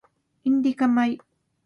[0.45, 1.19] インディカ米